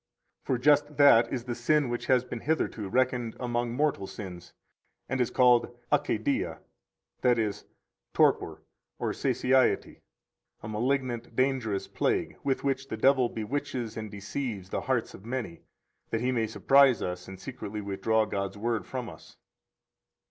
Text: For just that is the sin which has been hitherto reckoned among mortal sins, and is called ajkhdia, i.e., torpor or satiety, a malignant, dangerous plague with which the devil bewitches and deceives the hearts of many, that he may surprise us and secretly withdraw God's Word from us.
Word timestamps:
For 0.45 0.57
just 0.57 0.97
that 0.97 1.31
is 1.31 1.43
the 1.43 1.53
sin 1.53 1.87
which 1.87 2.07
has 2.07 2.23
been 2.25 2.39
hitherto 2.39 2.89
reckoned 2.89 3.37
among 3.39 3.73
mortal 3.75 4.07
sins, 4.07 4.51
and 5.07 5.21
is 5.21 5.29
called 5.29 5.77
ajkhdia, 5.91 6.57
i.e., 7.23 7.51
torpor 8.11 8.63
or 8.97 9.13
satiety, 9.13 10.01
a 10.63 10.67
malignant, 10.67 11.35
dangerous 11.35 11.87
plague 11.87 12.35
with 12.43 12.63
which 12.63 12.87
the 12.87 12.97
devil 12.97 13.29
bewitches 13.29 13.95
and 13.95 14.09
deceives 14.09 14.71
the 14.71 14.81
hearts 14.81 15.13
of 15.13 15.23
many, 15.23 15.61
that 16.09 16.21
he 16.21 16.31
may 16.31 16.47
surprise 16.47 17.03
us 17.03 17.27
and 17.27 17.39
secretly 17.39 17.79
withdraw 17.81 18.25
God's 18.25 18.57
Word 18.57 18.87
from 18.87 19.07
us. 19.07 19.37